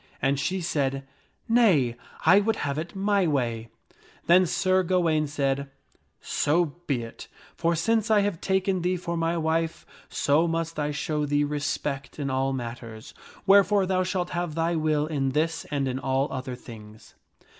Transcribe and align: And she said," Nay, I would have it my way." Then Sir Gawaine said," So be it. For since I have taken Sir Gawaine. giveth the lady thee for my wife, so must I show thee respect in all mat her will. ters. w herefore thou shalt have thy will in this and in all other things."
And 0.19 0.39
she 0.39 0.61
said," 0.61 1.03
Nay, 1.47 1.95
I 2.25 2.39
would 2.39 2.55
have 2.65 2.79
it 2.79 2.95
my 2.95 3.27
way." 3.27 3.69
Then 4.25 4.47
Sir 4.47 4.81
Gawaine 4.81 5.27
said," 5.27 5.69
So 6.43 6.65
be 6.87 7.03
it. 7.03 7.27
For 7.55 7.75
since 7.75 8.09
I 8.09 8.21
have 8.21 8.41
taken 8.41 8.77
Sir 8.77 8.77
Gawaine. 8.77 8.81
giveth 8.81 8.81
the 8.81 8.89
lady 8.89 8.95
thee 8.97 9.03
for 9.03 9.17
my 9.17 9.37
wife, 9.37 9.85
so 10.09 10.47
must 10.47 10.79
I 10.79 10.89
show 10.89 11.27
thee 11.27 11.43
respect 11.43 12.17
in 12.17 12.31
all 12.31 12.51
mat 12.51 12.79
her 12.79 12.87
will. 12.87 12.95
ters. 12.95 13.13
w 13.45 13.53
herefore 13.61 13.85
thou 13.87 14.01
shalt 14.01 14.31
have 14.31 14.55
thy 14.55 14.75
will 14.75 15.05
in 15.05 15.33
this 15.33 15.65
and 15.69 15.87
in 15.87 15.99
all 15.99 16.27
other 16.33 16.55
things." 16.55 17.13